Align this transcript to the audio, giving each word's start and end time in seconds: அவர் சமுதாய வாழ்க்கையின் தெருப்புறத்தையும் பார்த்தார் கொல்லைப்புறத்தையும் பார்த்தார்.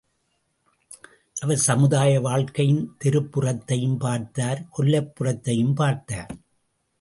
அவர் 1.41 1.57
சமுதாய 1.57 2.19
வாழ்க்கையின் 2.19 2.95
தெருப்புறத்தையும் 3.03 3.97
பார்த்தார் 3.97 4.65
கொல்லைப்புறத்தையும் 4.77 5.75
பார்த்தார். 5.75 6.33